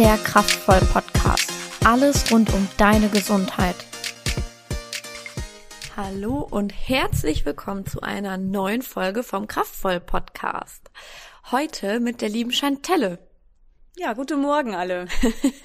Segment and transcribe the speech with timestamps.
[0.00, 1.52] der Kraftvoll Podcast.
[1.84, 3.76] Alles rund um deine Gesundheit.
[5.94, 10.90] Hallo und herzlich willkommen zu einer neuen Folge vom Kraftvoll Podcast.
[11.50, 13.18] Heute mit der lieben Chantelle.
[13.98, 15.06] Ja, guten Morgen alle.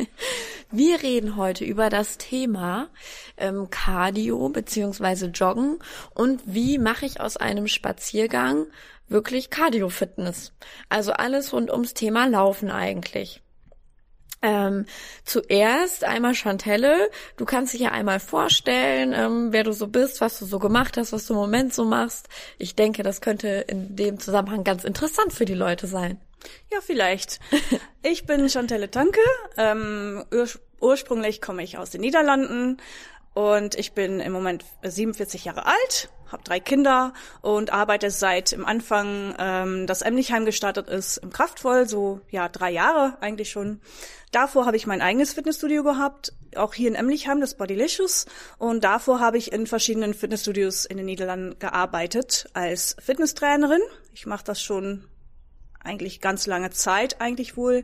[0.69, 2.89] Wir reden heute über das Thema
[3.37, 5.79] ähm, Cardio beziehungsweise Joggen
[6.13, 8.65] und wie mache ich aus einem Spaziergang
[9.07, 10.51] wirklich Cardio-Fitness.
[10.89, 13.41] Also alles rund ums Thema Laufen eigentlich.
[14.41, 14.85] Ähm,
[15.23, 20.39] zuerst einmal Chantelle, du kannst dich ja einmal vorstellen, ähm, wer du so bist, was
[20.39, 22.27] du so gemacht hast, was du im Moment so machst.
[22.57, 26.19] Ich denke, das könnte in dem Zusammenhang ganz interessant für die Leute sein.
[26.71, 27.39] Ja, vielleicht.
[28.03, 29.19] Ich bin Chantelle Tanke.
[29.57, 30.47] Ähm, ur
[30.79, 32.77] ursprünglich komme ich aus den Niederlanden
[33.35, 38.65] und ich bin im Moment 47 Jahre alt, habe drei Kinder und arbeite seit im
[38.65, 43.81] Anfang, ähm, das Emlichheim gestartet ist, im Kraftvoll, so ja drei Jahre eigentlich schon.
[44.31, 48.25] Davor habe ich mein eigenes Fitnessstudio gehabt, auch hier in Emlichheim, das Bodylicious.
[48.57, 53.81] Und davor habe ich in verschiedenen Fitnessstudios in den Niederlanden gearbeitet als Fitnesstrainerin.
[54.13, 55.03] Ich mache das schon
[55.85, 57.83] eigentlich ganz lange Zeit eigentlich wohl.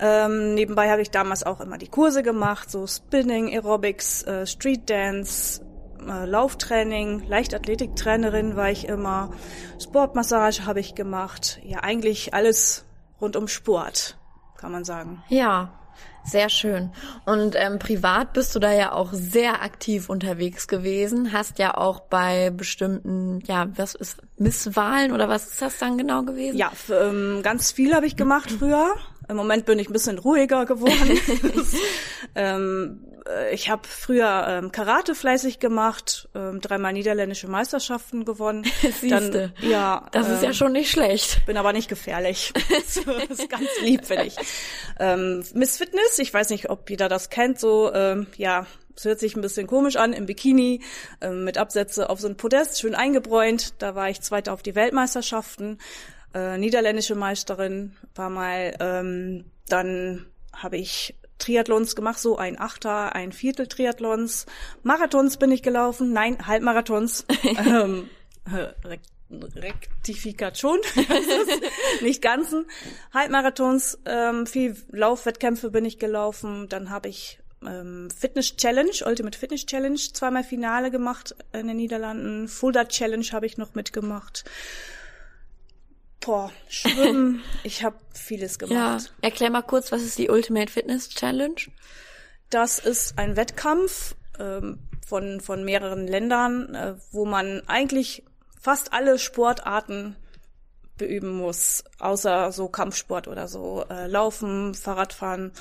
[0.00, 4.88] Ähm, nebenbei habe ich damals auch immer die Kurse gemacht, so Spinning, Aerobics, äh, Street
[4.88, 5.64] Dance,
[6.06, 9.30] äh, Lauftraining, Leichtathletiktrainerin war ich immer,
[9.80, 11.60] Sportmassage habe ich gemacht.
[11.64, 12.84] Ja, eigentlich alles
[13.20, 14.18] rund um Sport,
[14.56, 15.22] kann man sagen.
[15.28, 15.81] Ja,
[16.24, 16.90] sehr schön.
[17.24, 22.00] Und ähm, privat bist du da ja auch sehr aktiv unterwegs gewesen, hast ja auch
[22.00, 26.56] bei bestimmten, ja, was ist Misswahlen oder was ist das dann genau gewesen?
[26.56, 28.94] Ja, ähm, ganz viel habe ich gemacht früher.
[29.28, 31.18] Im Moment bin ich ein bisschen ruhiger geworden.
[32.34, 33.11] ähm, äh,
[33.52, 38.64] ich habe früher ähm, Karate fleißig gemacht, ähm, dreimal niederländische Meisterschaften gewonnen.
[39.00, 39.52] Siehste.
[39.60, 41.44] Dann, ja, das ähm, ist ja ähm, schon nicht schlecht.
[41.46, 42.52] Bin aber nicht gefährlich.
[42.68, 44.36] das ist ganz lieb, finde ich.
[44.98, 49.20] Ähm, Miss Fitness, ich weiß nicht, ob jeder das kennt, so ähm, ja, es hört
[49.20, 50.82] sich ein bisschen komisch an, im Bikini,
[51.20, 53.80] ähm, mit Absätze auf so ein Podest, schön eingebräunt.
[53.80, 55.78] Da war ich Zweiter auf die Weltmeisterschaften,
[56.34, 63.32] äh, niederländische Meisterin, war mal, ähm, dann habe ich Triathlons gemacht, so ein Achter, ein
[63.32, 64.46] Viertel Triathlons.
[64.82, 67.26] Marathons bin ich gelaufen, nein, Halbmarathons.
[67.66, 68.08] ähm,
[68.46, 68.98] äh,
[69.30, 70.78] Rektifikation,
[72.02, 72.66] nicht ganzen.
[73.14, 76.68] Halbmarathons, ähm, viel Laufwettkämpfe bin ich gelaufen.
[76.68, 82.48] Dann habe ich ähm, Fitness Challenge, Ultimate Fitness Challenge, zweimal Finale gemacht in den Niederlanden.
[82.48, 84.44] Fulda Challenge habe ich noch mitgemacht.
[86.24, 88.74] Boah, Schwimmen, ich habe vieles gemacht.
[88.74, 91.56] Ja, erklär mal kurz, was ist die Ultimate Fitness Challenge?
[92.50, 98.24] Das ist ein Wettkampf ähm, von, von mehreren Ländern, äh, wo man eigentlich
[98.60, 100.16] fast alle Sportarten
[100.96, 103.84] beüben muss, außer so Kampfsport oder so.
[103.90, 105.52] Äh, Laufen, Fahrradfahren,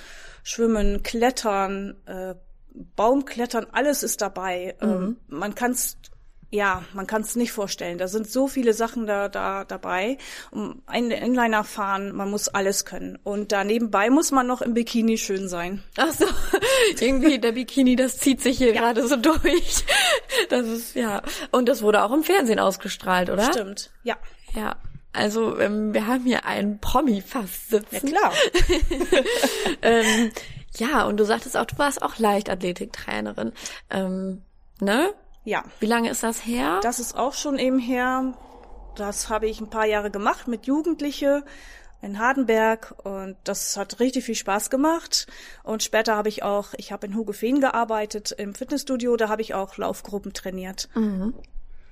[0.43, 2.35] Schwimmen, Klettern, äh,
[2.95, 4.75] Baumklettern, alles ist dabei.
[4.81, 4.95] Ähm, mhm.
[4.95, 5.97] Ähm, man kann es
[6.51, 7.97] ja, man kann es nicht vorstellen.
[7.97, 10.17] Da sind so viele Sachen da, da dabei.
[10.51, 13.17] Um einen Inliner fahren, man muss alles können.
[13.23, 15.81] Und da nebenbei muss man noch im Bikini schön sein.
[15.97, 16.25] Ach so,
[16.99, 18.81] irgendwie der Bikini, das zieht sich hier ja.
[18.81, 19.85] gerade so durch.
[20.49, 21.21] Das ist ja.
[21.51, 23.45] Und das wurde auch im Fernsehen ausgestrahlt, oder?
[23.45, 24.17] Stimmt, ja.
[24.53, 24.75] Ja.
[25.13, 28.07] Also ähm, wir haben hier einen Promi fast sitzen.
[28.07, 28.33] Ja klar.
[29.81, 30.31] ähm,
[30.77, 33.51] ja, und du sagtest auch, du warst auch Leichtathletiktrainerin.
[33.89, 34.41] Ähm,
[34.79, 35.13] ne?
[35.43, 35.63] Ja.
[35.79, 36.79] Wie lange ist das her?
[36.83, 38.33] Das ist auch schon eben her.
[38.95, 41.43] Das habe ich ein paar Jahre gemacht mit Jugendliche
[42.01, 45.27] in Hardenberg und das hat richtig viel Spaß gemacht.
[45.63, 49.53] Und später habe ich auch, ich habe in Hugefeen gearbeitet im Fitnessstudio, da habe ich
[49.53, 50.89] auch Laufgruppen trainiert.
[50.95, 51.33] Mhm.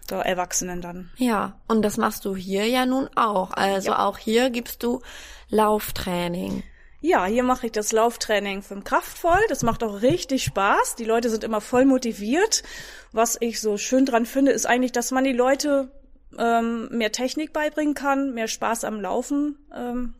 [0.09, 1.11] So Erwachsenen dann.
[1.17, 3.51] Ja, und das machst du hier ja nun auch.
[3.51, 3.99] Also ja.
[3.99, 5.01] auch hier gibst du
[5.49, 6.63] Lauftraining.
[7.01, 9.39] Ja, hier mache ich das Lauftraining für Kraftvoll.
[9.47, 10.95] Das macht auch richtig Spaß.
[10.95, 12.63] Die Leute sind immer voll motiviert.
[13.11, 15.91] Was ich so schön dran finde, ist eigentlich, dass man die Leute
[16.37, 20.13] ähm, mehr Technik beibringen kann, mehr Spaß am Laufen ähm,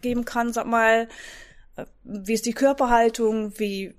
[0.00, 0.52] geben kann.
[0.52, 1.08] Sag mal,
[1.76, 3.58] äh, wie ist die Körperhaltung?
[3.58, 3.94] Wie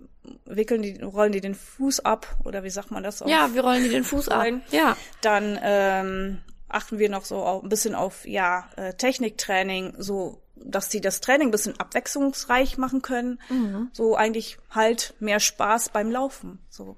[0.45, 2.35] wickeln die, rollen die den Fuß ab?
[2.43, 3.21] Oder wie sagt man das?
[3.21, 4.47] Auf ja, wie rollen die den Fuß ab?
[4.71, 4.97] Ja.
[5.21, 6.41] Dann ähm,
[6.73, 11.21] achten wir noch so auch ein bisschen auf ja äh, Techniktraining, so dass sie das
[11.21, 13.39] Training ein bisschen abwechslungsreich machen können.
[13.49, 13.89] Mhm.
[13.91, 16.59] So eigentlich halt mehr Spaß beim Laufen.
[16.69, 16.95] So.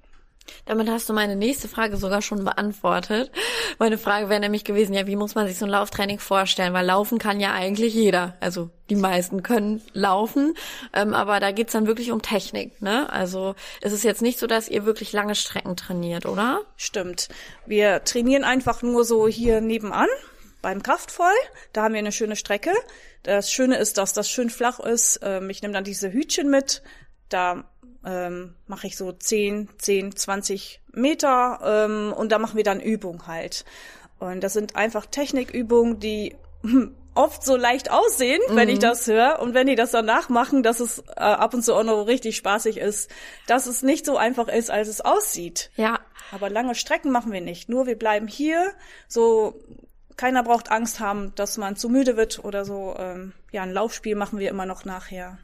[0.66, 3.32] Damit hast du meine nächste Frage sogar schon beantwortet.
[3.80, 6.74] Meine Frage wäre nämlich gewesen, ja, wie muss man sich so ein Lauftraining vorstellen?
[6.74, 8.36] Weil laufen kann ja eigentlich jeder.
[8.40, 10.56] Also die meisten können laufen,
[10.94, 12.82] ähm, aber da geht's dann wirklich um Technik.
[12.82, 13.12] Ne?
[13.12, 16.62] Also es ist jetzt nicht so, dass ihr wirklich lange Strecken trainiert, oder?
[16.78, 17.30] Stimmt.
[17.66, 20.08] Wir trainieren einfach nur so hier nebenan
[20.62, 21.34] beim Kraftvoll.
[21.74, 22.72] Da haben wir eine schöne Strecke.
[23.22, 25.20] Das Schöne ist, dass das schön flach ist.
[25.22, 26.82] Ähm, ich nehme dann diese Hütchen mit.
[27.30, 27.66] Da
[28.06, 33.28] ähm, mache ich so 10, 10, 20 Meter ähm, und da machen wir dann Übung
[33.28, 33.66] halt.
[34.20, 36.36] Und das sind einfach Technikübungen, die
[37.16, 38.56] oft so leicht aussehen, mhm.
[38.56, 38.82] wenn ich mhm.
[38.82, 39.40] das höre.
[39.42, 42.36] Und wenn die das danach machen, dass es äh, ab und zu auch noch richtig
[42.36, 43.10] spaßig ist,
[43.48, 45.72] dass es nicht so einfach ist, als es aussieht.
[45.76, 46.00] Ja.
[46.32, 47.70] Aber lange Strecken machen wir nicht.
[47.70, 48.72] Nur wir bleiben hier.
[49.08, 49.60] So,
[50.18, 52.96] keiner braucht Angst haben, dass man zu müde wird oder so.
[52.98, 55.38] Ähm, ja, ein Laufspiel machen wir immer noch nachher.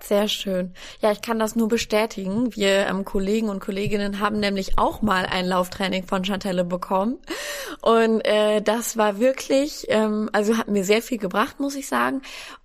[0.00, 0.74] Sehr schön.
[1.00, 2.54] Ja, ich kann das nur bestätigen.
[2.54, 7.18] Wir ähm, Kollegen und Kolleginnen haben nämlich auch mal ein Lauftraining von Chantelle bekommen.
[7.80, 12.22] Und äh, das war wirklich, ähm, also hat mir sehr viel gebracht, muss ich sagen.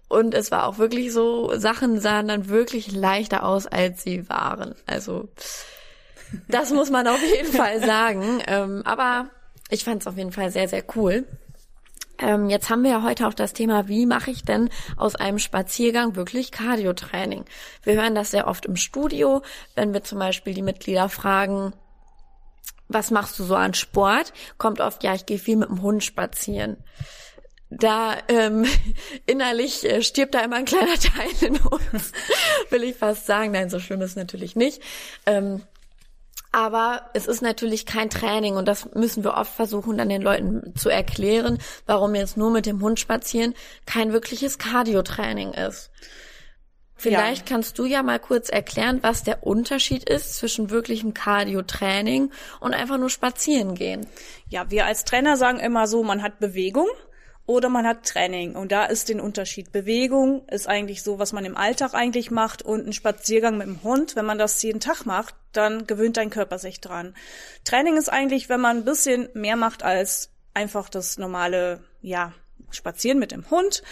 [0.08, 4.76] Und es war auch wirklich so, Sachen sahen dann wirklich leichter aus, als sie waren.
[4.86, 5.30] Also
[6.50, 8.42] das muss man auf jeden Fall sagen.
[8.46, 9.30] Ähm, aber
[9.70, 11.26] ich fand es auf jeden Fall sehr, sehr cool.
[12.22, 15.40] Ähm, jetzt haben wir ja heute auch das Thema, wie mache ich denn aus einem
[15.40, 17.46] Spaziergang wirklich Cardio-Training?
[17.84, 19.42] Wir hören das sehr oft im Studio,
[19.76, 21.74] wenn wir zum Beispiel die Mitglieder fragen,
[22.88, 24.34] was machst du so an Sport?
[24.58, 26.78] Kommt oft, ja, ich gehe viel mit dem Hund spazieren.
[27.70, 28.66] Da ähm,
[29.26, 32.12] innerlich äh, stirbt da immer ein kleiner Teil in uns,
[32.70, 33.52] will ich fast sagen.
[33.52, 34.82] Nein, so schlimm ist natürlich nicht.
[35.26, 35.62] Ähm,
[36.52, 40.76] aber es ist natürlich kein Training und das müssen wir oft versuchen, dann den Leuten
[40.76, 43.54] zu erklären, warum jetzt nur mit dem Hund spazieren
[43.86, 45.92] kein wirkliches Cardio-Training ist.
[47.02, 47.56] Vielleicht ja.
[47.56, 53.00] kannst du ja mal kurz erklären, was der Unterschied ist zwischen wirklichem Cardio-Training und einfach
[53.00, 54.06] nur spazieren gehen.
[54.50, 56.88] Ja, wir als Trainer sagen immer so, man hat Bewegung
[57.46, 58.56] oder man hat Training.
[58.56, 59.72] Und da ist den Unterschied.
[59.72, 63.84] Bewegung ist eigentlich so, was man im Alltag eigentlich macht und ein Spaziergang mit dem
[63.84, 64.16] Hund.
[64.16, 67.16] Wenn man das jeden Tag macht, dann gewöhnt dein Körper sich dran.
[67.64, 72.34] Training ist eigentlich, wenn man ein bisschen mehr macht als einfach das normale, ja,
[72.72, 73.84] Spazieren mit dem Hund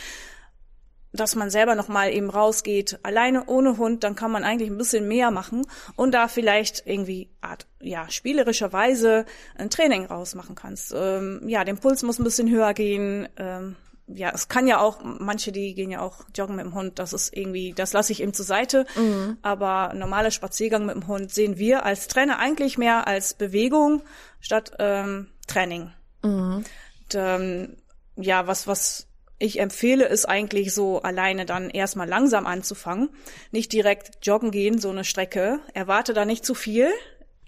[1.11, 4.77] dass man selber noch mal eben rausgeht, alleine ohne Hund, dann kann man eigentlich ein
[4.77, 5.65] bisschen mehr machen
[5.95, 9.25] und da vielleicht irgendwie Art, ja, spielerischerweise
[9.55, 10.93] ein Training rausmachen kannst.
[10.95, 13.27] Ähm, ja, der Puls muss ein bisschen höher gehen.
[13.37, 13.75] Ähm,
[14.11, 17.13] ja, es kann ja auch, manche, die gehen ja auch joggen mit dem Hund, das
[17.13, 18.85] ist irgendwie, das lasse ich eben zur Seite.
[18.95, 19.37] Mhm.
[19.41, 24.01] Aber normaler Spaziergang mit dem Hund sehen wir als Trainer eigentlich mehr als Bewegung
[24.39, 25.91] statt ähm, Training.
[26.23, 26.63] Mhm.
[27.03, 27.77] Und, ähm,
[28.15, 29.08] ja, was, was
[29.39, 33.09] ich empfehle es eigentlich so alleine dann erstmal langsam anzufangen,
[33.51, 35.59] nicht direkt joggen gehen, so eine Strecke.
[35.73, 36.89] Erwarte da nicht zu viel.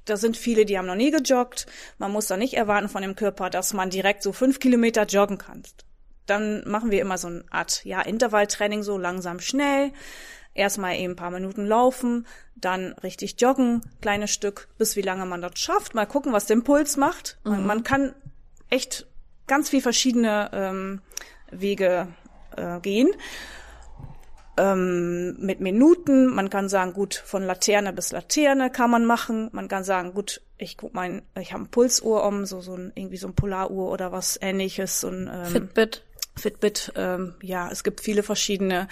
[0.06, 1.68] Da sind viele, die haben noch nie gejoggt.
[1.98, 5.38] Man muss da nicht erwarten von dem Körper, dass man direkt so fünf Kilometer joggen
[5.38, 5.64] kann.
[6.26, 9.92] Dann machen wir immer so eine Art, ja, Intervalltraining, so langsam schnell.
[10.54, 15.42] Erstmal eben ein paar Minuten laufen, dann richtig joggen, kleines Stück, bis wie lange man
[15.42, 15.94] das schafft.
[15.94, 17.38] Mal gucken, was der Impuls macht.
[17.44, 17.52] Mhm.
[17.52, 18.16] Man, man, kann
[18.70, 19.08] echt
[19.48, 21.02] ganz viel verschiedene ähm,
[21.52, 22.08] Wege
[22.56, 23.10] äh, gehen.
[24.58, 29.50] Ähm, mit Minuten, man kann sagen, gut, von Laterne bis Laterne kann man machen.
[29.54, 32.92] Man kann sagen, gut, ich guck mein, ich habe ein Pulsuhr um, so so ein
[32.96, 36.04] irgendwie so ein Polaruhr oder was ähnliches, so ein ähm, Fitbit.
[36.36, 38.88] Fitbit, ähm, ja, es gibt viele verschiedene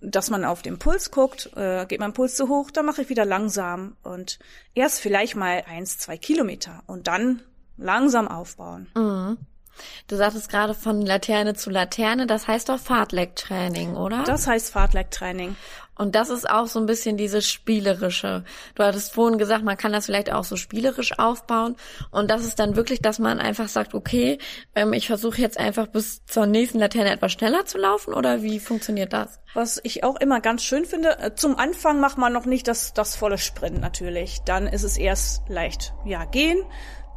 [0.00, 3.08] dass man auf den Puls guckt, äh, geht mein Puls zu hoch, dann mache ich
[3.08, 4.38] wieder langsam und
[4.74, 7.42] erst vielleicht mal eins, zwei Kilometer und dann
[7.76, 8.88] langsam aufbauen.
[8.94, 9.38] Mhm.
[10.08, 14.22] Du sagtest gerade von Laterne zu Laterne, das heißt doch Fahrtleck-Training, oder?
[14.24, 15.56] Das heißt Fahrtleck-Training.
[15.98, 18.44] Und das ist auch so ein bisschen dieses Spielerische.
[18.74, 21.76] Du hattest vorhin gesagt, man kann das vielleicht auch so spielerisch aufbauen.
[22.10, 24.38] Und das ist dann wirklich, dass man einfach sagt, okay,
[24.74, 28.60] ähm, ich versuche jetzt einfach bis zur nächsten Laterne etwas schneller zu laufen oder wie
[28.60, 29.40] funktioniert das?
[29.54, 32.92] Was ich auch immer ganz schön finde, äh, zum Anfang macht man noch nicht das,
[32.92, 34.40] das volle Sprint natürlich.
[34.44, 36.62] Dann ist es erst leicht, ja, gehen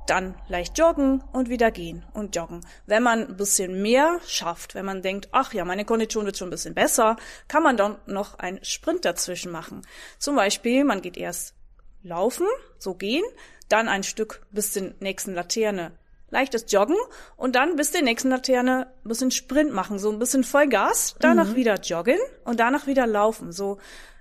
[0.10, 2.62] dann leicht joggen und wieder gehen und joggen.
[2.86, 6.48] Wenn man ein bisschen mehr schafft, wenn man denkt, ach ja, meine Kondition wird schon
[6.48, 9.82] ein bisschen besser, kann man dann noch einen Sprint dazwischen machen.
[10.18, 11.54] Zum Beispiel, man geht erst
[12.02, 12.48] laufen,
[12.78, 13.24] so gehen,
[13.68, 15.92] dann ein Stück bis zur nächsten Laterne
[16.32, 16.96] leichtes Joggen
[17.38, 21.50] und dann bis zur nächsten Laterne ein bisschen Sprint machen, so ein bisschen Vollgas, danach
[21.50, 21.56] mhm.
[21.56, 23.52] wieder joggen und danach wieder laufen.
[23.52, 23.80] So,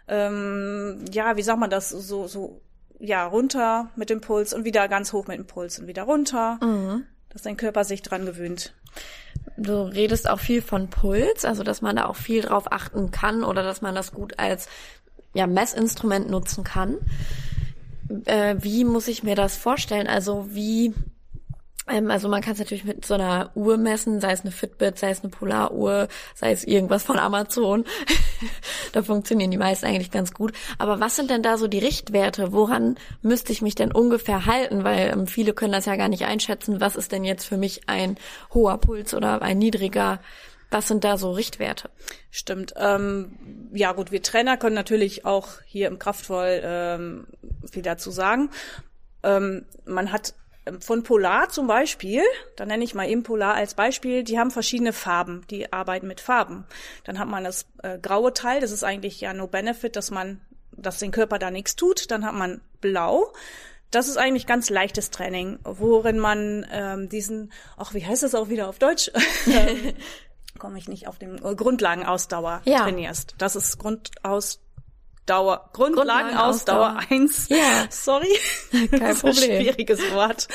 [0.09, 2.61] ähm, ja, wie sagt man das, so, so
[3.01, 6.59] ja, runter mit dem Puls und wieder ganz hoch mit dem Puls und wieder runter,
[6.63, 7.05] mhm.
[7.31, 8.75] dass dein Körper sich dran gewöhnt.
[9.57, 13.45] Du redest auch viel von Puls, also dass man da auch viel drauf achten kann
[13.45, 14.69] oder dass man das gut als
[15.35, 16.97] ja, Messinstrument nutzen kann.
[18.25, 20.07] Äh, wie muss ich mir das vorstellen?
[20.07, 20.95] Also wie
[21.89, 25.11] also man kann es natürlich mit so einer Uhr messen, sei es eine Fitbit, sei
[25.11, 27.85] es eine Polaruhr, sei es irgendwas von Amazon.
[28.93, 30.53] da funktionieren die meisten eigentlich ganz gut.
[30.79, 32.53] Aber was sind denn da so die Richtwerte?
[32.53, 34.85] Woran müsste ich mich denn ungefähr halten?
[34.85, 36.81] Weil ähm, viele können das ja gar nicht einschätzen.
[36.81, 38.17] Was ist denn jetzt für mich ein
[38.53, 40.21] hoher Puls oder ein niedriger?
[40.71, 41.89] Was sind da so Richtwerte?
[42.31, 42.75] Stimmt.
[42.77, 47.27] Ähm, ja gut, wir Trainer können natürlich auch hier im Kraftvoll ähm,
[47.71, 48.51] viel dazu sagen.
[49.23, 50.48] Ähm, man hat ähm,
[50.81, 52.23] von Polar zum Beispiel,
[52.57, 56.21] da nenne ich mal eben Polar als Beispiel, die haben verschiedene Farben, die arbeiten mit
[56.21, 56.67] Farben.
[57.05, 60.41] Dann hat man das äh, graue Teil, das ist eigentlich ja no benefit, dass man,
[60.73, 62.11] dass den Körper da nichts tut.
[62.11, 63.33] Dann hat man blau.
[63.91, 68.49] Das ist eigentlich ganz leichtes Training, worin man ähm, diesen, ach, wie heißt das auch
[68.51, 69.11] wieder auf Deutsch?
[69.47, 69.95] ähm,
[70.59, 72.83] Komme ich nicht auf den äh, Grundlagenausdauer Ja.
[72.83, 73.35] trainierst.
[73.39, 73.79] Das ist
[75.29, 77.49] Grundausdauer, Grundlagenausdauer eins.
[77.49, 77.87] Ja.
[77.91, 78.35] Sorry.
[78.91, 79.35] Kein Problem.
[79.35, 80.49] schwieriges Wort.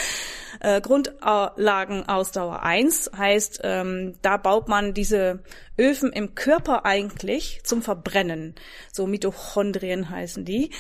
[0.60, 5.44] Äh, Grundlagenausdauer eins heißt, ähm, da baut man diese
[5.77, 8.56] Öfen im Körper eigentlich zum Verbrennen.
[8.92, 10.72] So Mitochondrien heißen die.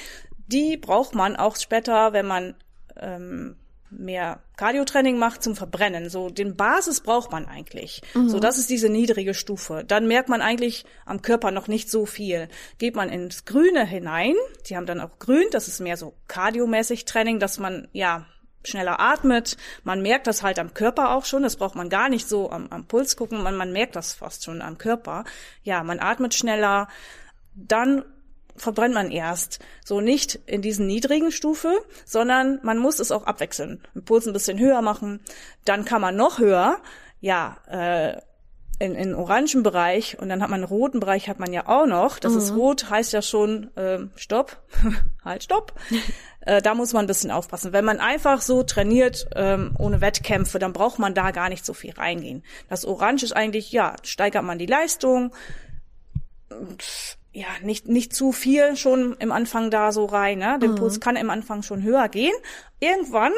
[0.47, 2.55] Die braucht man auch später, wenn man
[2.99, 3.55] ähm,
[3.97, 6.09] mehr Cardiotraining macht zum Verbrennen.
[6.09, 8.01] So den Basis braucht man eigentlich.
[8.27, 9.83] So das ist diese niedrige Stufe.
[9.87, 12.49] Dann merkt man eigentlich am Körper noch nicht so viel.
[12.77, 14.35] Geht man ins Grüne hinein,
[14.67, 18.25] die haben dann auch Grün, das ist mehr so kardiomäßig Training, dass man ja
[18.65, 19.57] schneller atmet.
[19.83, 21.43] Man merkt das halt am Körper auch schon.
[21.43, 23.43] Das braucht man gar nicht so am, am Puls gucken.
[23.43, 25.25] Man, man merkt das fast schon am Körper.
[25.63, 26.87] Ja, man atmet schneller.
[27.55, 28.03] Dann
[28.55, 29.59] verbrennt man erst.
[29.83, 33.81] So nicht in diesen niedrigen Stufe, sondern man muss es auch abwechseln.
[33.95, 35.19] Den Puls ein bisschen höher machen.
[35.65, 36.77] Dann kann man noch höher.
[37.19, 38.21] Ja, äh,
[38.79, 41.85] in, in orangen Bereich und dann hat man einen roten Bereich hat man ja auch
[41.85, 42.19] noch.
[42.19, 44.61] Das ist rot, heißt ja schon ähm, Stopp,
[45.23, 45.73] halt Stopp.
[46.41, 47.71] äh, da muss man ein bisschen aufpassen.
[47.71, 51.73] Wenn man einfach so trainiert ähm, ohne Wettkämpfe, dann braucht man da gar nicht so
[51.73, 52.43] viel reingehen.
[52.67, 55.33] Das Orange ist eigentlich ja steigert man die Leistung,
[57.33, 60.39] ja, nicht, nicht zu viel schon im Anfang da so rein.
[60.39, 60.59] Ne?
[60.61, 62.33] Der Puls kann im Anfang schon höher gehen.
[62.79, 63.33] Irgendwann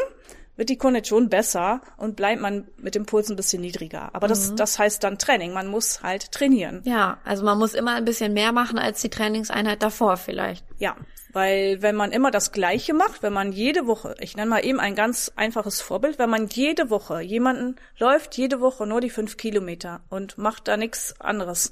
[0.57, 4.09] wird die Kondition besser und bleibt man mit dem Puls ein bisschen niedriger.
[4.13, 5.53] Aber das, das heißt dann Training.
[5.53, 6.81] Man muss halt trainieren.
[6.85, 10.65] Ja, also man muss immer ein bisschen mehr machen als die Trainingseinheit davor vielleicht.
[10.77, 10.95] Ja,
[11.31, 14.79] weil wenn man immer das Gleiche macht, wenn man jede Woche, ich nenne mal eben
[14.79, 19.35] ein ganz einfaches Vorbild, wenn man jede Woche jemanden läuft, jede Woche nur die fünf
[19.35, 21.71] Kilometer und macht da nichts anderes.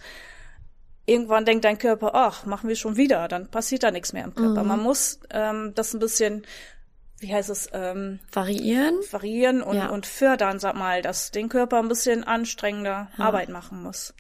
[1.05, 4.36] Irgendwann denkt dein Körper, ach, machen wir schon wieder, dann passiert da nichts mehr im
[4.36, 4.63] Körper.
[4.63, 6.43] Man muss ähm, das ein bisschen,
[7.24, 9.00] wie heißt es, ähm, Variieren.
[9.12, 9.89] variieren und, Ja.
[9.89, 14.13] und fördern, sag mal, dass den Körper ein bisschen anstrengender Arbeit machen muss.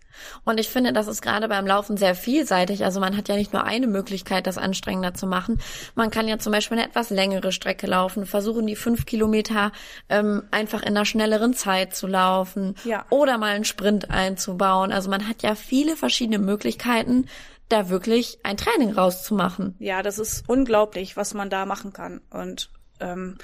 [0.43, 2.85] Und ich finde, das ist gerade beim Laufen sehr vielseitig.
[2.85, 5.59] Also man hat ja nicht nur eine Möglichkeit, das anstrengender zu machen.
[5.95, 9.71] Man kann ja zum Beispiel eine etwas längere Strecke laufen, versuchen die fünf Kilometer
[10.09, 13.05] ähm, einfach in einer schnelleren Zeit zu laufen Ja.
[13.09, 14.91] oder mal einen Sprint einzubauen.
[14.91, 17.25] Also man hat ja viele verschiedene Möglichkeiten,
[17.69, 19.75] da wirklich ein Training rauszumachen.
[19.79, 22.21] Ja, das ist unglaublich, was man da machen kann.
[22.29, 22.69] Und
[23.03, 23.37] ähm,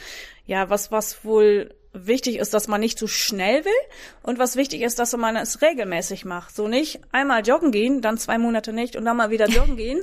[0.46, 3.72] ja, was, was wohl wichtig ist, dass man nicht zu schnell will
[4.22, 6.56] und was wichtig ist, dass man es regelmäßig macht.
[6.56, 10.02] So nicht einmal joggen gehen, dann zwei Monate nicht und dann mal wieder joggen gehen.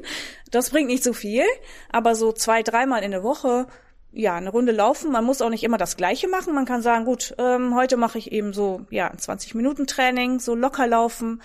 [0.51, 1.45] Das bringt nicht so viel,
[1.91, 3.67] aber so zwei, dreimal in der Woche
[4.13, 5.13] ja, eine Runde laufen.
[5.13, 6.55] Man muss auch nicht immer das Gleiche machen.
[6.55, 10.55] Man kann sagen, gut, ähm, heute mache ich eben so, ja, 20 Minuten Training, so
[10.55, 11.43] locker laufen.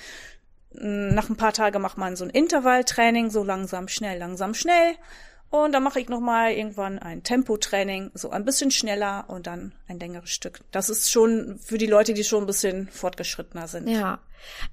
[0.74, 4.96] Nach ein paar Tagen macht man so ein Intervalltraining, so langsam, schnell, langsam, schnell.
[5.52, 10.00] Und dann mache ich nochmal irgendwann ein Tempotraining, so ein bisschen schneller und dann ein
[10.00, 10.62] längeres Stück.
[10.72, 13.90] Das ist schon für die Leute, die schon ein bisschen fortgeschrittener sind.
[13.90, 14.20] Ja.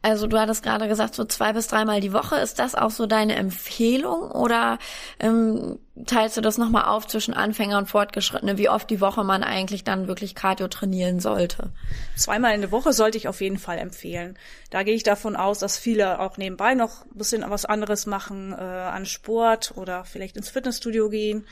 [0.03, 2.37] Also du hattest gerade gesagt, so zwei bis dreimal die Woche.
[2.37, 4.79] Ist das auch so deine Empfehlung oder
[5.19, 9.43] ähm, teilst du das nochmal auf zwischen Anfänger und Fortgeschrittene, wie oft die Woche man
[9.43, 11.73] eigentlich dann wirklich Cardio trainieren sollte?
[12.17, 14.39] Zweimal in der Woche sollte ich auf jeden Fall empfehlen.
[14.71, 18.53] Da gehe ich davon aus, dass viele auch nebenbei noch ein bisschen was anderes machen,
[18.53, 21.47] äh, an Sport oder vielleicht ins Fitnessstudio gehen.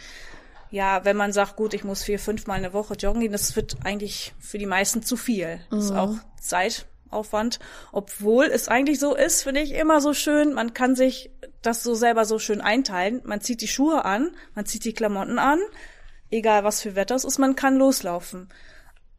[0.70, 3.54] Ja, wenn man sagt, gut, ich muss vier, fünfmal in der Woche joggen gehen, das
[3.54, 5.60] wird eigentlich für die meisten zu viel.
[5.70, 6.16] Das ist auch
[7.10, 7.58] Zeitaufwand.
[7.92, 11.30] Obwohl es eigentlich so ist, finde ich immer so schön, man kann sich
[11.62, 13.22] das so selber so schön einteilen.
[13.24, 15.58] Man zieht die Schuhe an, man zieht die Klamotten an,
[16.30, 18.48] egal was für Wetter es ist, man kann loslaufen.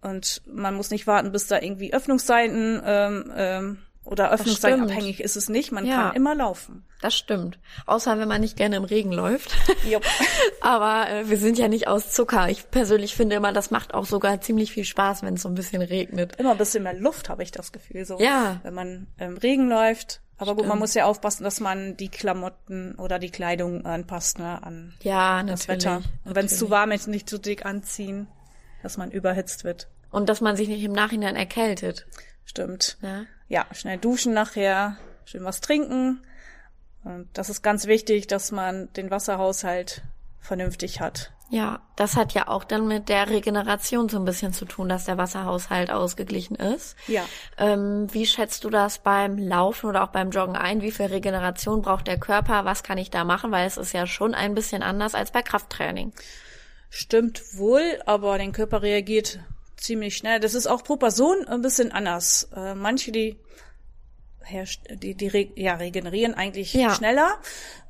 [0.02, 5.36] Und man muss nicht warten, bis da irgendwie Öffnungszeiten ähm, ähm, oder Öffnungszeiten abhängig ist
[5.36, 5.72] es nicht.
[5.72, 5.96] Man Ja.
[5.96, 6.86] kann immer laufen.
[7.02, 7.60] Das stimmt.
[7.86, 9.56] Außer wenn man nicht gerne im Regen läuft.
[9.88, 10.04] Jupp.
[10.62, 12.50] Aber äh, wir sind ja nicht aus Zucker.
[12.50, 15.56] Ich persönlich finde immer, das macht auch sogar ziemlich viel Spaß, wenn es so ein
[15.56, 16.36] bisschen regnet.
[16.38, 18.04] Immer ein bisschen mehr Luft, habe ich das Gefühl.
[18.06, 18.60] So, Ja.
[18.64, 20.22] Wenn man im Regen läuft.
[20.40, 20.80] Aber gut, man Stimmt.
[20.82, 25.68] muss ja aufpassen, dass man die Klamotten oder die Kleidung anpasst ne, an Ja, das.
[25.68, 26.02] Wetter.
[26.26, 28.28] Und wenn es zu warm ist, nicht zu dick anziehen,
[28.84, 29.88] dass man überhitzt wird.
[30.12, 32.06] Und dass man sich nicht im Nachhinein erkältet.
[32.46, 32.98] Stimmt.
[33.02, 33.24] Ja.
[33.48, 36.22] ja, schnell duschen nachher, schön was trinken.
[37.08, 40.02] Und das ist ganz wichtig, dass man den Wasserhaushalt
[40.42, 41.32] vernünftig hat.
[41.50, 45.06] Ja, das hat ja auch dann mit der Regeneration so ein bisschen zu tun, dass
[45.06, 46.98] der Wasserhaushalt ausgeglichen ist.
[47.08, 47.24] Ja.
[47.58, 50.82] Ähm, wie schätzt du das beim Laufen oder auch beim Joggen ein?
[50.82, 52.66] Wie viel Regeneration braucht der Körper?
[52.66, 53.52] Was kann ich da machen?
[53.52, 56.12] Weil es ist ja schon ein bisschen anders als bei Krafttraining.
[56.90, 59.40] Stimmt wohl, aber der Körper reagiert
[59.78, 60.42] ziemlich schnell.
[60.42, 62.50] Das ist auch pro Person ein bisschen anders.
[62.54, 63.38] Äh, manche, die,
[64.94, 66.94] die, die ja, regenerieren eigentlich ja.
[66.94, 67.38] schneller.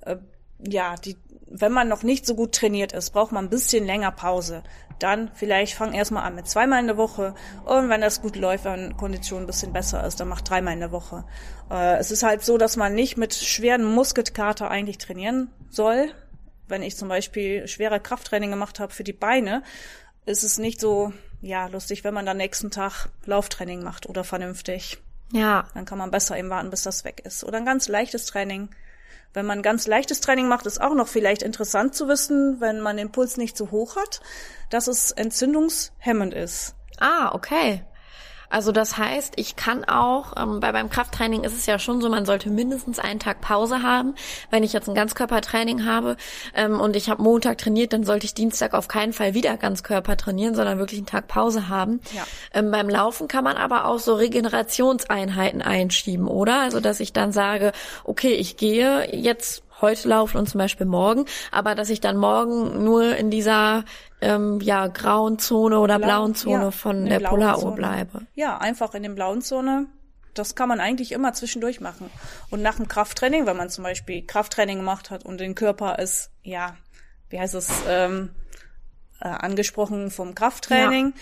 [0.01, 0.17] Äh,
[0.59, 1.15] ja, die
[1.49, 4.63] wenn man noch nicht so gut trainiert ist, braucht man ein bisschen länger Pause.
[4.99, 7.35] Dann vielleicht fang erstmal an mit zweimal in der Woche
[7.65, 10.79] und wenn das gut läuft, wenn Kondition ein bisschen besser ist, dann mach dreimal in
[10.79, 11.23] der Woche.
[11.69, 16.11] Äh, es ist halt so, dass man nicht mit schweren Muskelkater eigentlich trainieren soll.
[16.67, 19.63] Wenn ich zum Beispiel schwere Krafttraining gemacht habe für die Beine,
[20.25, 24.97] ist es nicht so ja lustig, wenn man dann nächsten Tag Lauftraining macht oder vernünftig.
[25.31, 25.67] Ja.
[25.73, 27.43] Dann kann man besser eben warten, bis das weg ist.
[27.43, 28.69] Oder ein ganz leichtes Training
[29.37, 32.97] wenn man ganz leichtes Training macht, ist auch noch vielleicht interessant zu wissen, wenn man
[32.97, 34.19] den Puls nicht zu hoch hat,
[34.71, 36.75] dass es entzündungshemmend ist.
[36.99, 37.83] Ah, okay.
[38.49, 42.09] Also das heißt, ich kann auch, ähm, bei beim Krafttraining ist es ja schon so,
[42.09, 44.15] man sollte mindestens einen Tag Pause haben.
[44.49, 46.15] Wenn ich jetzt ein Ganzkörpertraining habe
[46.55, 50.15] ähm, und ich habe Montag trainiert, dann sollte ich Dienstag auf keinen Fall wieder Ganzkörper
[50.15, 51.99] trainieren, sondern wirklich einen Tag Pause haben.
[52.13, 52.25] Ja.
[52.53, 56.61] Ähm, beim Laufen kann man aber auch so Regenerationseinheiten einschieben, oder?
[56.61, 57.73] Also dass ich dann sage,
[58.05, 62.83] okay, ich gehe jetzt heute laufen und zum Beispiel morgen, aber dass ich dann morgen
[62.83, 63.85] nur in dieser
[64.21, 68.21] ähm, ja grauen Zone oder Blau, blauen Zone ja, von der Polaruhr bleibe.
[68.35, 69.87] Ja, einfach in den blauen Zone.
[70.33, 72.11] Das kann man eigentlich immer zwischendurch machen.
[72.51, 76.29] Und nach dem Krafttraining, wenn man zum Beispiel Krafttraining gemacht hat und den Körper ist,
[76.43, 76.75] ja,
[77.29, 78.29] wie heißt es, ähm,
[79.19, 81.21] äh, angesprochen vom Krafttraining, ja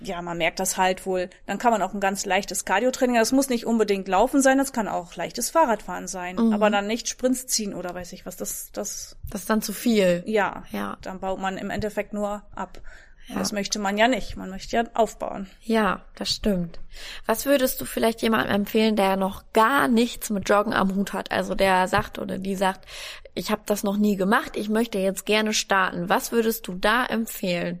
[0.00, 1.28] ja, man merkt das halt wohl.
[1.46, 3.16] Dann kann man auch ein ganz leichtes Cardio-Training.
[3.16, 6.36] Das muss nicht unbedingt Laufen sein, das kann auch leichtes Fahrradfahren sein.
[6.36, 6.52] Mhm.
[6.52, 8.36] Aber dann nicht Sprints ziehen oder weiß ich was.
[8.36, 9.16] Das, das.
[9.30, 10.22] Das ist dann zu viel.
[10.26, 10.64] Ja.
[10.70, 10.98] Ja.
[11.02, 12.80] Dann baut man im Endeffekt nur ab.
[13.26, 13.36] Ja.
[13.36, 14.36] Das möchte man ja nicht.
[14.36, 15.48] Man möchte ja aufbauen.
[15.62, 16.78] Ja, das stimmt.
[17.26, 21.32] Was würdest du vielleicht jemandem empfehlen, der noch gar nichts mit Joggen am Hut hat?
[21.32, 22.86] Also der sagt oder die sagt,
[23.34, 26.08] ich habe das noch nie gemacht, ich möchte jetzt gerne starten.
[26.08, 27.80] Was würdest du da empfehlen?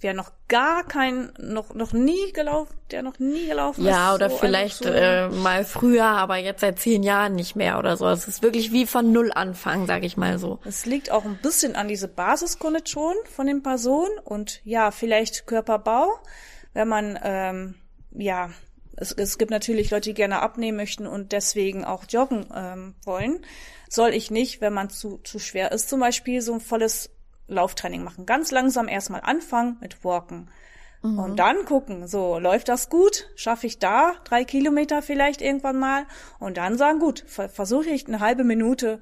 [0.00, 3.96] Wer noch gar kein, noch, noch nie gelaufen, der noch nie gelaufen ja, ist.
[3.96, 7.96] Ja, oder so vielleicht äh, mal früher, aber jetzt seit zehn Jahren nicht mehr oder
[7.96, 8.06] so.
[8.08, 10.60] Es ist wirklich wie von Null anfangen, sag ich mal so.
[10.64, 16.08] Es liegt auch ein bisschen an diese Basiskondition von den Personen und ja, vielleicht Körperbau,
[16.74, 17.74] wenn man, ähm,
[18.12, 18.50] ja,
[18.96, 23.44] es, es gibt natürlich Leute, die gerne abnehmen möchten und deswegen auch joggen ähm, wollen.
[23.88, 27.10] Soll ich nicht, wenn man zu, zu schwer ist, zum Beispiel so ein volles
[27.46, 28.26] Lauftraining machen.
[28.26, 30.50] Ganz langsam erstmal anfangen mit Walken.
[31.02, 31.18] Mhm.
[31.18, 33.30] Und dann gucken, so, läuft das gut?
[33.36, 36.06] Schaffe ich da drei Kilometer vielleicht irgendwann mal?
[36.38, 39.00] Und dann sagen, gut, versuche ich eine halbe Minute,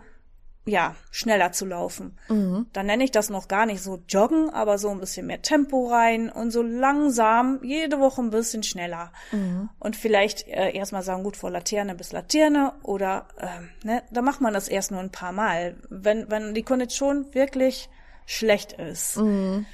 [0.64, 2.18] ja, schneller zu laufen.
[2.28, 2.66] Mhm.
[2.72, 5.88] Dann nenne ich das noch gar nicht so joggen, aber so ein bisschen mehr Tempo
[5.88, 9.12] rein und so langsam, jede Woche ein bisschen schneller.
[9.32, 9.70] Mhm.
[9.80, 14.40] Und vielleicht äh, erstmal sagen, gut, vor Laterne bis Laterne oder, äh, ne, da macht
[14.40, 15.76] man das erst nur ein paar Mal.
[15.88, 17.88] Wenn, wenn die Kondition wirklich
[18.32, 19.18] schlecht ist.
[19.18, 19.66] Mhm.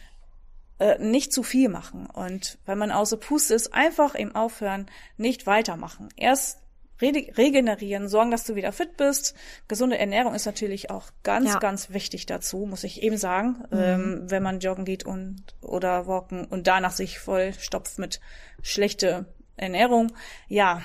[0.78, 2.06] Äh, nicht zu viel machen.
[2.06, 6.08] Und wenn man außer Puste ist, einfach eben aufhören, nicht weitermachen.
[6.16, 6.60] Erst
[7.00, 9.36] re regenerieren, sorgen, dass du wieder fit bist.
[9.68, 11.58] Gesunde Ernährung ist natürlich auch ganz, ja.
[11.58, 13.64] ganz wichtig dazu, muss ich eben sagen.
[13.70, 13.78] Mhm.
[13.78, 18.20] Ähm, wenn man joggen geht und oder walken und danach sich voll stopft mit
[18.62, 20.12] schlechte Ernährung,
[20.48, 20.82] ja,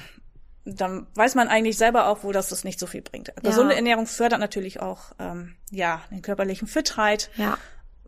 [0.65, 3.33] dann weiß man eigentlich selber auch, wo das das nicht so viel bringt.
[3.43, 3.77] Gesunde ja.
[3.77, 7.29] Ernährung fördert natürlich auch ähm, ja den körperlichen Fitheit.
[7.35, 7.57] Ja.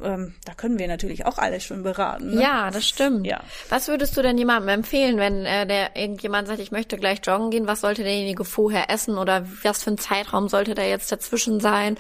[0.02, 2.36] Ähm, da können wir natürlich auch alle schon beraten.
[2.36, 2.42] Ne?
[2.42, 3.26] Ja, das stimmt.
[3.26, 3.42] Ja.
[3.70, 7.50] Was würdest du denn jemandem empfehlen, wenn äh, der irgendjemand sagt, ich möchte gleich joggen
[7.50, 7.68] gehen?
[7.68, 11.98] Was sollte derjenige vorher essen oder was für ein Zeitraum sollte da jetzt dazwischen sein?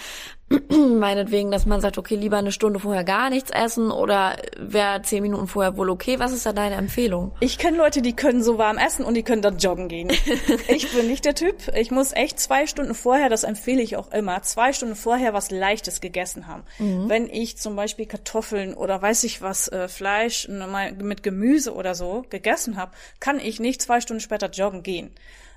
[0.69, 5.23] meinetwegen, dass man sagt, okay, lieber eine Stunde vorher gar nichts essen oder wäre zehn
[5.23, 6.19] Minuten vorher wohl okay?
[6.19, 7.31] Was ist da deine Empfehlung?
[7.39, 10.11] Ich kenne Leute, die können so warm essen und die können dann joggen gehen.
[10.67, 11.55] ich bin nicht der Typ.
[11.75, 15.49] Ich muss echt zwei Stunden vorher, das empfehle ich auch immer, zwei Stunden vorher was
[15.49, 16.63] Leichtes gegessen haben.
[16.77, 17.09] Mhm.
[17.09, 22.23] Wenn ich zum Beispiel Kartoffeln oder weiß ich was, äh, Fleisch mit Gemüse oder so
[22.29, 25.11] gegessen habe, kann ich nicht zwei Stunden später joggen gehen.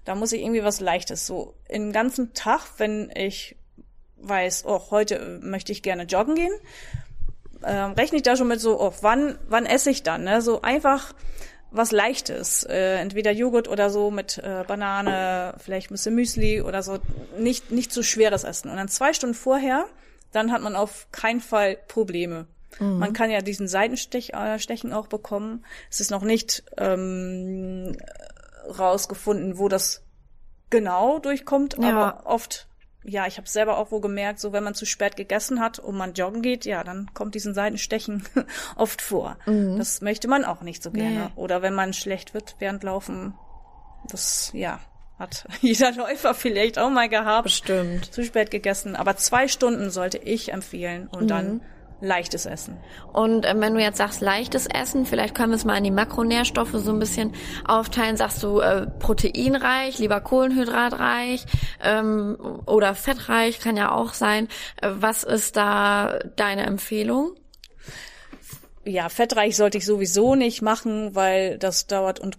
[0.07, 1.27] Da muss ich irgendwie was Leichtes.
[1.27, 3.57] So, den ganzen Tag, wenn ich
[4.20, 6.52] weiß, oh, heute möchte ich gerne joggen gehen,
[7.64, 10.24] ähm, rechne ich da schon mit so, oh, wann, wann esse ich dann?
[10.24, 10.42] Ne?
[10.42, 11.14] So einfach
[11.70, 16.83] was Leichtes, äh, entweder Joghurt oder so mit äh, Banane, vielleicht ein bisschen Müsli oder
[16.83, 16.98] so,
[17.38, 18.70] nicht nicht zu schweres Essen.
[18.70, 19.87] Und dann zwei Stunden vorher,
[20.33, 22.46] dann hat man auf keinen Fall Probleme.
[22.78, 22.98] Mhm.
[22.98, 25.64] Man kann ja diesen Seitenstechen äh, auch bekommen.
[25.90, 27.96] Es ist noch nicht ähm,
[28.78, 30.02] rausgefunden, wo das
[30.70, 31.90] genau durchkommt, ja.
[31.90, 32.66] aber oft
[33.04, 35.96] ja, ich habe selber auch wo gemerkt, so wenn man zu spät gegessen hat und
[35.96, 38.24] man joggen geht, ja, dann kommt diesen Seitenstechen
[38.76, 39.37] oft vor.
[39.46, 39.78] Mhm.
[39.78, 41.26] Das möchte man auch nicht so gerne.
[41.26, 41.30] Nee.
[41.37, 43.34] Oder wenn man schlecht wird während Laufen,
[44.11, 44.80] das, ja,
[45.18, 47.44] hat jeder Läufer vielleicht auch mal gehabt.
[47.44, 48.12] Bestimmt.
[48.12, 48.96] Zu spät gegessen.
[48.96, 51.28] Aber zwei Stunden sollte ich empfehlen und mhm.
[51.28, 51.61] dann
[52.00, 52.76] leichtes Essen.
[53.12, 55.90] Und äh, wenn du jetzt sagst leichtes Essen, vielleicht können wir es mal in die
[55.90, 57.32] Makronährstoffe so ein bisschen
[57.66, 58.16] aufteilen.
[58.16, 61.44] Sagst du äh, proteinreich, lieber kohlenhydratreich
[61.82, 64.48] ähm, oder fettreich, kann ja auch sein.
[64.80, 67.34] Äh, was ist da deine Empfehlung?
[68.84, 72.38] Ja, fettreich sollte ich sowieso nicht machen, weil das dauert und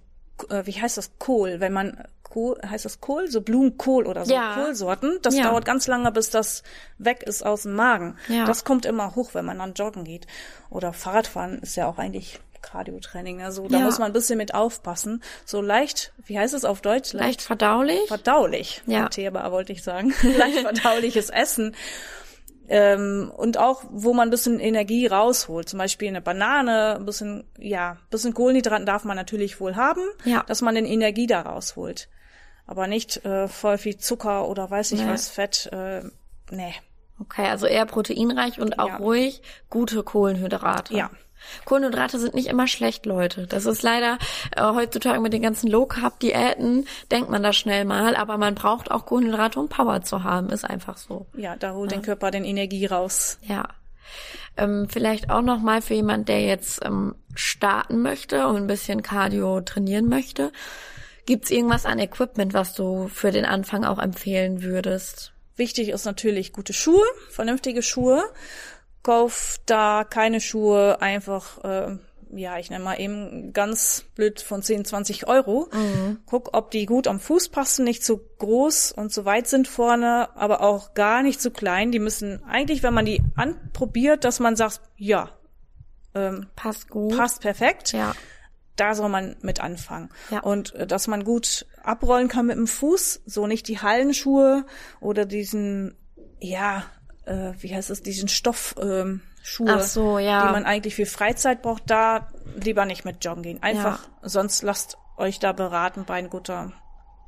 [0.50, 3.30] äh, wie heißt das Kohl, wenn man Kohl, heißt das Kohl?
[3.30, 4.56] So Blumenkohl oder so ja.
[4.56, 5.20] Kohlsorten.
[5.22, 5.44] Das ja.
[5.44, 6.64] dauert ganz lange, bis das
[6.98, 8.18] weg ist aus dem Magen.
[8.28, 8.46] Ja.
[8.46, 10.28] Das kommt immer hoch, wenn man dann joggen geht.
[10.70, 13.42] Oder Fahrradfahren ist ja auch eigentlich Cardio-Training.
[13.42, 13.86] Also da ja.
[13.86, 15.24] muss man ein bisschen mit aufpassen.
[15.46, 17.14] So leicht, wie heißt es auf Deutsch?
[17.14, 18.08] Leicht, leicht verdaulich.
[18.08, 18.82] Verdaulich.
[18.86, 19.10] Ja.
[19.10, 20.14] Thema wollte ich sagen.
[20.38, 21.76] leicht verdauliches Essen.
[22.68, 25.68] Ähm, und auch, wo man ein bisschen Energie rausholt.
[25.68, 30.02] Zum Beispiel eine Banane, ein bisschen, ja, ein bisschen Kohlenhydraten darf man natürlich wohl haben,
[30.24, 30.44] ja.
[30.48, 32.10] dass man den Energie da rausholt.
[32.70, 35.10] Aber nicht äh, voll viel Zucker oder weiß ich nee.
[35.10, 36.04] was, Fett, äh,
[36.52, 36.76] nee.
[37.20, 38.98] Okay, also eher proteinreich und auch ja.
[38.98, 40.96] ruhig gute Kohlenhydrate.
[40.96, 41.10] Ja.
[41.66, 43.48] Kohlenhydrate sind nicht immer schlecht, Leute.
[43.48, 44.20] Das ist leider
[44.56, 48.54] äh, heutzutage mit den ganzen Low Carb Diäten denkt man da schnell mal, aber man
[48.54, 51.26] braucht auch Kohlenhydrate, um Power zu haben, ist einfach so.
[51.36, 51.98] Ja, da holt ja.
[51.98, 53.40] den Körper den Energie raus.
[53.42, 53.70] Ja.
[54.58, 59.02] Ähm, vielleicht auch noch mal für jemand, der jetzt ähm, starten möchte und ein bisschen
[59.02, 60.52] Cardio trainieren möchte.
[61.30, 65.32] Gibt's irgendwas an Equipment, was du für den Anfang auch empfehlen würdest?
[65.56, 68.24] Wichtig ist natürlich gute Schuhe, vernünftige Schuhe
[69.04, 71.98] kauf da keine Schuhe einfach, äh,
[72.32, 75.68] ja, ich nenne mal eben ganz blöd von 10, 20 Euro.
[75.74, 76.20] Mhm.
[76.26, 80.30] Guck, ob die gut am Fuß passen, nicht zu groß und zu weit sind vorne,
[80.36, 81.92] aber auch gar nicht zu klein.
[81.92, 85.32] Die müssen eigentlich, wenn man die anprobiert, dass man sagt, ja,
[86.14, 87.94] ähm, passt gut, passt perfekt.
[87.94, 88.14] Ja.
[88.80, 90.10] Da soll man mit anfangen.
[90.30, 90.40] Ja.
[90.40, 94.66] Und äh, dass man gut abrollen kann mit dem Fuß, so nicht die Hallenschuhe
[95.02, 95.96] oder diesen,
[96.40, 96.84] ja,
[97.26, 100.46] äh, wie heißt es, diesen Stoff, ähm, Schuhe, so, ja.
[100.46, 103.64] die man eigentlich für Freizeit braucht, da lieber nicht mit joggen gehen.
[103.64, 104.30] Einfach, ja.
[104.30, 106.74] sonst lasst euch da beraten bei einem guten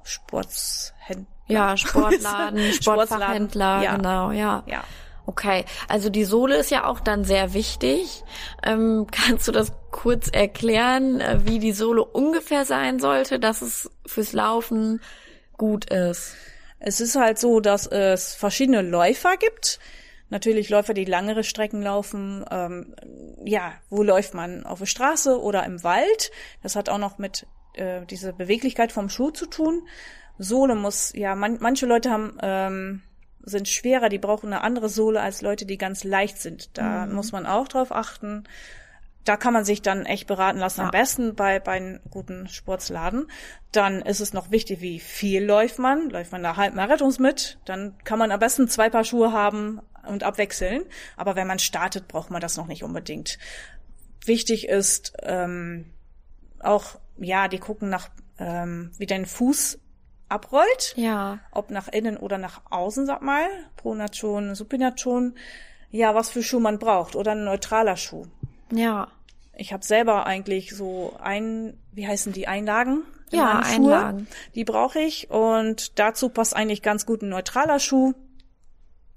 [0.03, 1.25] Sportshändler.
[1.47, 3.95] Ja, Sportladen, Sportfachhändler, ja.
[3.95, 4.63] genau, ja.
[4.65, 4.83] Ja.
[5.31, 8.25] Okay, also die Sohle ist ja auch dann sehr wichtig.
[8.63, 13.89] Ähm, kannst du das kurz erklären, äh, wie die Sohle ungefähr sein sollte, dass es
[14.05, 14.99] fürs Laufen
[15.57, 16.35] gut ist?
[16.79, 19.79] Es ist halt so, dass es verschiedene Läufer gibt.
[20.29, 22.43] Natürlich Läufer, die langere Strecken laufen.
[22.51, 22.93] Ähm,
[23.45, 24.65] ja, wo läuft man?
[24.65, 26.31] Auf der Straße oder im Wald?
[26.61, 29.87] Das hat auch noch mit äh, dieser Beweglichkeit vom Schuh zu tun.
[30.37, 33.01] Sohle muss, ja, man, manche Leute haben ähm,
[33.43, 36.77] sind schwerer, die brauchen eine andere Sohle als Leute, die ganz leicht sind.
[36.77, 37.13] Da mhm.
[37.13, 38.43] muss man auch drauf achten
[39.25, 40.85] da kann man sich dann echt beraten lassen, ja.
[40.85, 43.27] am besten bei, bei einem guten Sportsladen.
[43.71, 46.09] Dann ist es noch wichtig, wie viel läuft man.
[46.09, 50.23] Läuft man da Halbmarathons mit, dann kann man am besten zwei Paar Schuhe haben und
[50.23, 50.83] abwechseln.
[51.17, 53.37] Aber wenn man startet, braucht man das noch nicht unbedingt.
[54.25, 55.93] Wichtig ist ähm,
[56.59, 59.79] auch, ja, die gucken nach, ähm, wie dein Fuß
[60.31, 60.93] abrollt.
[60.95, 61.39] Ja.
[61.51, 63.45] Ob nach innen oder nach außen, sag mal.
[63.77, 65.35] Pronation, Supination.
[65.89, 67.15] Ja, was für Schuh man braucht.
[67.15, 68.25] Oder ein neutraler Schuh.
[68.71, 69.09] Ja.
[69.55, 73.03] Ich habe selber eigentlich so ein, wie heißen die, Einlagen?
[73.29, 74.27] Ja, Einlagen.
[74.55, 78.13] Die brauche ich und dazu passt eigentlich ganz gut ein neutraler Schuh.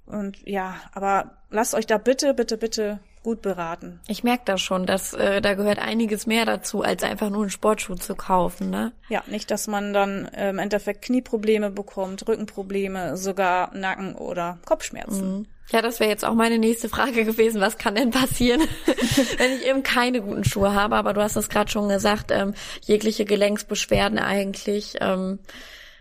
[0.07, 3.98] Und ja, aber lasst euch da bitte, bitte, bitte gut beraten.
[4.06, 7.50] Ich merke das schon, dass äh, da gehört einiges mehr dazu, als einfach nur einen
[7.50, 8.92] Sportschuh zu kaufen, ne?
[9.08, 15.38] Ja, nicht, dass man dann äh, im Endeffekt Knieprobleme bekommt, Rückenprobleme, sogar Nacken- oder Kopfschmerzen.
[15.38, 15.46] Mhm.
[15.70, 17.60] Ja, das wäre jetzt auch meine nächste Frage gewesen.
[17.60, 18.60] Was kann denn passieren,
[19.38, 20.96] wenn ich eben keine guten Schuhe habe?
[20.96, 24.96] Aber du hast es gerade schon gesagt, ähm, jegliche Gelenksbeschwerden eigentlich.
[25.00, 25.38] Ähm,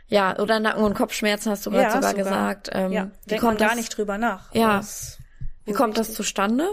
[0.07, 2.69] ja, oder Nacken- und Kopfschmerzen hast du gerade ja, sogar, sogar, gesagt.
[2.73, 4.53] Ähm, ja, denkt man gar nicht drüber nach.
[4.53, 4.81] Ja.
[5.65, 6.67] Wie kommt das zustande?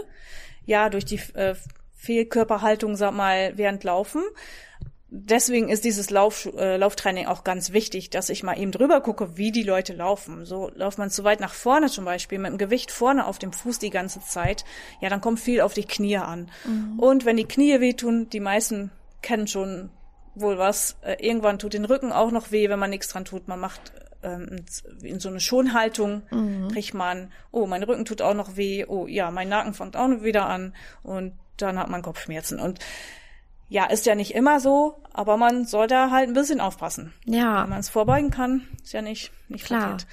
[0.65, 1.55] Ja, durch die äh,
[1.95, 4.23] Fehlkörperhaltung, sag mal, während Laufen
[5.11, 9.37] deswegen ist dieses Lauf, äh, Lauftraining auch ganz wichtig, dass ich mal eben drüber gucke,
[9.37, 10.45] wie die Leute laufen.
[10.45, 13.51] So läuft man zu weit nach vorne zum Beispiel, mit dem Gewicht vorne auf dem
[13.51, 14.63] Fuß die ganze Zeit,
[15.01, 16.49] ja, dann kommt viel auf die Knie an.
[16.63, 16.97] Mhm.
[16.97, 18.89] Und wenn die Knie wehtun, die meisten
[19.21, 19.89] kennen schon
[20.33, 23.49] wohl was, äh, irgendwann tut den Rücken auch noch weh, wenn man nichts dran tut.
[23.49, 23.91] Man macht
[24.23, 24.65] ähm,
[25.01, 26.69] in so eine Schonhaltung, mhm.
[26.69, 30.07] kriegt man, oh, mein Rücken tut auch noch weh, oh ja, mein Nacken fängt auch
[30.07, 32.59] noch wieder an und dann hat man Kopfschmerzen.
[32.59, 32.79] Und
[33.69, 37.13] ja, ist ja nicht immer so, aber man soll da halt ein bisschen aufpassen.
[37.25, 37.63] Ja.
[37.63, 39.81] Wenn man es vorbeugen kann, ist ja nicht, nicht Klar.
[39.81, 40.07] Verkehrt.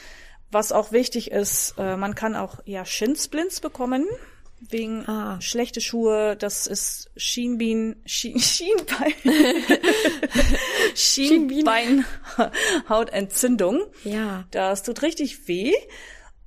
[0.50, 4.06] Was auch wichtig ist, äh, man kann auch ja Shinsplints bekommen
[4.60, 5.40] wegen Ah.
[5.40, 6.36] schlechte Schuhe.
[6.36, 9.14] Das ist Schienbein, Schien, Schienbein,
[10.94, 13.82] Schienbeinhautentzündung.
[14.04, 14.44] Ja.
[14.50, 15.72] Das tut richtig weh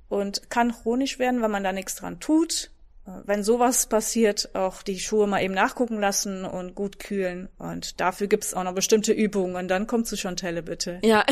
[0.08, 2.70] und kann chronisch werden, wenn man da nichts dran tut.
[3.04, 7.48] Wenn sowas passiert, auch die Schuhe mal eben nachgucken lassen und gut kühlen.
[7.58, 9.56] Und dafür gibt's auch noch bestimmte Übungen.
[9.56, 11.00] Und dann kommt zu Chantelle, bitte.
[11.02, 11.24] Ja,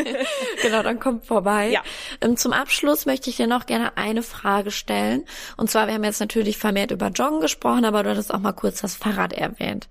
[0.62, 1.68] genau, dann kommt vorbei.
[1.70, 1.82] Ja.
[2.20, 5.24] Ähm, Zum Abschluss möchte ich dir noch gerne eine Frage stellen.
[5.56, 8.52] Und zwar, wir haben jetzt natürlich vermehrt über Joggen gesprochen, aber du hattest auch mal
[8.52, 9.88] kurz das Fahrrad erwähnt.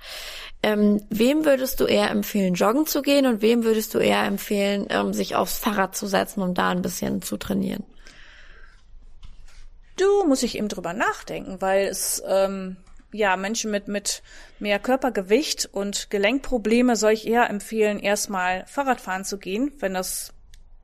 [0.62, 4.88] Ähm, wem würdest du eher empfehlen, joggen zu gehen und wem würdest du eher empfehlen,
[4.90, 7.84] ähm, sich aufs Fahrrad zu setzen, um da ein bisschen zu trainieren?
[9.98, 12.78] Du muss ich eben drüber nachdenken, weil es ähm,
[13.12, 14.24] ja Menschen mit mit
[14.60, 20.34] mehr Körpergewicht und Gelenkprobleme soll ich eher empfehlen, erstmal Fahrradfahren zu gehen, wenn das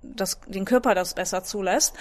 [0.02, 1.96] das den Körper das besser zulässt.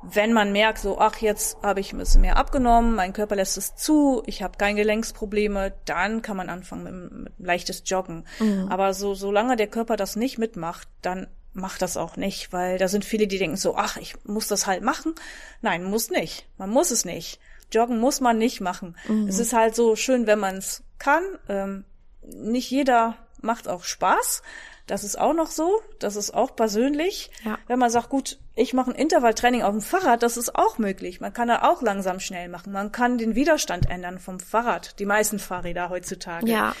[0.00, 3.58] Wenn man merkt, so ach jetzt habe ich ein bisschen mehr abgenommen, mein Körper lässt
[3.58, 8.24] es zu, ich habe keine Gelenksprobleme, dann kann man anfangen mit, mit leichtes Joggen.
[8.70, 11.26] Aber so solange der Körper das nicht mitmacht, dann
[11.58, 14.66] macht das auch nicht, weil da sind viele, die denken so, ach, ich muss das
[14.66, 15.14] halt machen.
[15.60, 16.46] Nein, muss nicht.
[16.56, 17.40] Man muss es nicht.
[17.70, 18.96] Joggen muss man nicht machen.
[19.28, 21.22] Es ist halt so schön, wenn man es kann.
[21.48, 21.84] Ähm,
[22.22, 24.42] nicht jeder macht auch Spaß.
[24.86, 25.82] Das ist auch noch so.
[25.98, 27.30] Das ist auch persönlich.
[27.44, 27.58] Ja.
[27.66, 31.20] Wenn man sagt, gut, ich mache ein Intervalltraining auf dem Fahrrad, das ist auch möglich.
[31.20, 32.72] Man kann da auch langsam schnell machen.
[32.72, 34.98] Man kann den Widerstand ändern vom Fahrrad.
[34.98, 36.50] Die meisten Fahrräder heutzutage.
[36.50, 36.74] Ja,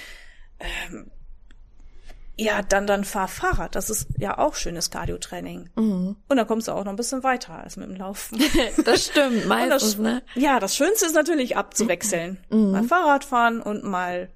[2.40, 3.74] Ja, dann, dann fahr Fahrrad.
[3.74, 5.70] Das ist ja auch schönes Cardiotraining.
[5.76, 6.16] Mhm.
[6.28, 8.38] Und dann kommst du auch noch ein bisschen weiter als mit dem Laufen.
[8.84, 10.22] das stimmt, meistens, das, ne?
[10.36, 12.38] Ja, das Schönste ist natürlich abzuwechseln.
[12.50, 14.28] Mal Fahrrad fahren und mal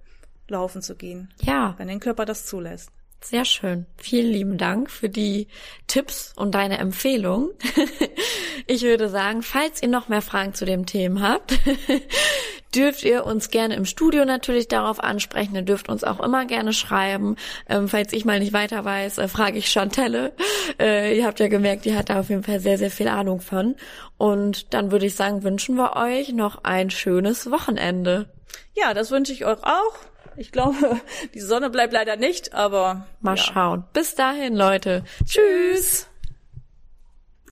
[0.49, 1.75] laufen zu gehen, Ja.
[1.79, 2.91] wenn den Körper das zulässt.
[3.25, 3.87] Sehr schön.
[3.97, 5.47] Vielen lieben Dank für die
[5.87, 7.51] Tipps und deine Empfehlung.
[8.69, 11.59] Ich würde sagen, falls ihr noch mehr Fragen zu dem Thema habt,
[12.75, 15.57] dürft ihr uns gerne im Studio natürlich darauf ansprechen.
[15.57, 17.37] Ihr dürft uns auch immer gerne schreiben.
[17.69, 20.33] Ähm, falls ich mal nicht weiter weiß, äh, frage ich Chantelle.
[20.79, 23.41] Äh, ihr habt ja gemerkt, die hat da auf jeden Fall sehr, sehr viel Ahnung
[23.41, 23.75] von.
[24.17, 28.29] Und dann würde ich sagen, wünschen wir euch noch ein schönes Wochenende.
[28.75, 30.12] Ja, das wünsche ich euch auch.
[30.37, 31.01] Ich glaube,
[31.35, 33.43] die Sonne bleibt leider nicht, aber Mal ja.
[33.43, 33.85] schauen.
[33.93, 35.05] Bis dahin, Leute.
[35.25, 36.09] Tschüss.